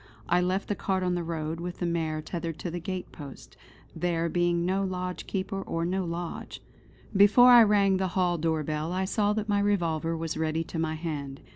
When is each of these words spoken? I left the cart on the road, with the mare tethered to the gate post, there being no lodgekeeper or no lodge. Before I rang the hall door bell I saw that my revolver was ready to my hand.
I 0.27 0.41
left 0.41 0.67
the 0.67 0.73
cart 0.73 1.03
on 1.03 1.13
the 1.13 1.21
road, 1.23 1.59
with 1.59 1.77
the 1.77 1.85
mare 1.85 2.23
tethered 2.23 2.57
to 2.57 2.71
the 2.71 2.79
gate 2.79 3.11
post, 3.11 3.55
there 3.95 4.29
being 4.29 4.65
no 4.65 4.83
lodgekeeper 4.83 5.61
or 5.61 5.85
no 5.85 6.05
lodge. 6.05 6.59
Before 7.15 7.51
I 7.51 7.61
rang 7.61 7.97
the 7.97 8.07
hall 8.17 8.39
door 8.39 8.63
bell 8.63 8.91
I 8.93 9.05
saw 9.05 9.31
that 9.33 9.47
my 9.47 9.59
revolver 9.59 10.17
was 10.17 10.37
ready 10.37 10.63
to 10.63 10.79
my 10.79 10.95
hand. 10.95 11.39